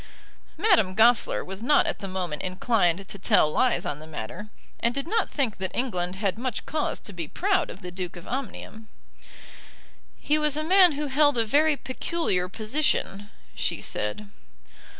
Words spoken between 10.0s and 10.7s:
"He was a